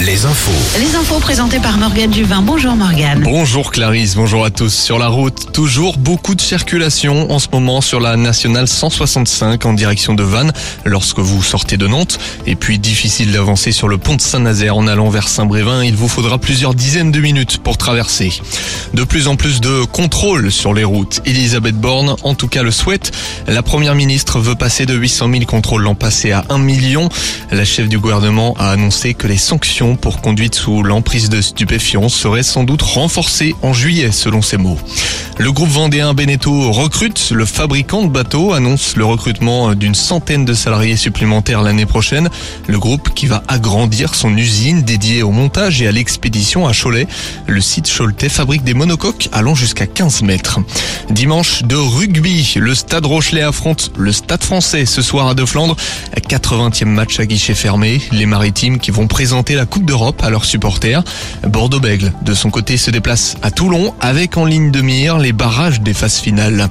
[0.00, 0.78] Les infos.
[0.78, 2.40] Les infos présentées par Morgane Juvin.
[2.40, 3.22] Bonjour Morgane.
[3.22, 4.72] Bonjour Clarisse, bonjour à tous.
[4.72, 9.72] Sur la route, toujours beaucoup de circulation en ce moment sur la nationale 165 en
[9.72, 10.52] direction de Vannes
[10.84, 12.20] lorsque vous sortez de Nantes.
[12.46, 15.82] Et puis difficile d'avancer sur le pont de Saint-Nazaire en allant vers Saint-Brévin.
[15.82, 18.32] Il vous faudra plusieurs dizaines de minutes pour traverser.
[18.94, 21.20] De plus en plus de contrôles sur les routes.
[21.24, 23.10] Elisabeth Borne, en tout cas, le souhaite.
[23.48, 27.08] La première ministre veut passer de 800 000 contrôles l'an passé à 1 million.
[27.50, 29.55] La chef du gouvernement a annoncé que les sanctions
[30.00, 34.78] pour conduite sous l'emprise de stupéfiants seraient sans doute renforcées en juillet, selon ses mots.
[35.38, 37.30] Le groupe vendéen Beneteau recrute.
[37.30, 42.28] Le fabricant de bateaux annonce le recrutement d'une centaine de salariés supplémentaires l'année prochaine.
[42.66, 47.06] Le groupe qui va agrandir son usine dédiée au montage et à l'expédition à Cholet.
[47.46, 50.58] Le site Choletais fabrique des monocoques allant jusqu'à 15 mètres.
[51.10, 55.76] Dimanche de rugby, le Stade Rochelet affronte le Stade français ce soir à De Flandre.
[56.28, 58.00] 80e match à guichet fermé.
[58.10, 61.02] Les maritimes qui vont présenter la Coupe d'Europe à leurs supporters.
[61.46, 65.80] Bordeaux-Bègle, de son côté, se déplace à Toulon avec en ligne de mire les barrages
[65.80, 66.68] des phases finales.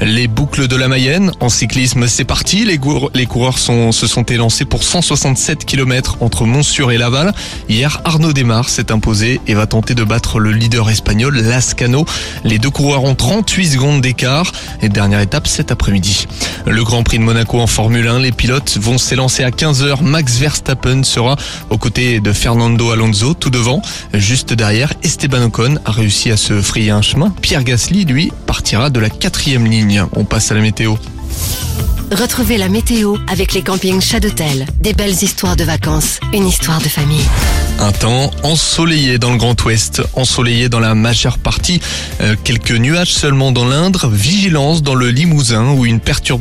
[0.00, 2.64] Les boucles de la Mayenne, en cyclisme, c'est parti.
[2.64, 2.78] Les,
[3.14, 7.32] les coureurs sont, se sont élancés pour 167 km entre Montsur et Laval.
[7.68, 12.04] Hier, Arnaud Desmar s'est imposé et va tenter de battre le leader espagnol Lascano.
[12.44, 14.52] Les deux coureurs ont 38 secondes d'écart.
[14.82, 16.26] Et dernière étape cet après-midi.
[16.66, 20.02] Le Grand Prix de Monaco en Formule 1, les pilotes vont s'élancer à 15h.
[20.02, 21.36] Max Verstappen sera
[21.70, 21.78] aux
[22.16, 23.82] côtés de Fernando Alonso tout devant.
[24.14, 27.32] Juste derrière, Esteban Ocon a réussi à se frayer un chemin.
[27.42, 30.04] Pierre Gasly, lui, partira de la quatrième ligne.
[30.14, 30.96] On passe à la météo.
[32.12, 34.66] Retrouvez la météo avec les campings Chadotel.
[34.80, 37.24] Des belles histoires de vacances, une histoire de famille.
[37.80, 41.80] Un temps ensoleillé dans le Grand Ouest, ensoleillé dans la majeure partie.
[42.20, 46.36] Euh, quelques nuages seulement dans l'Indre, vigilance dans le Limousin où une perturbation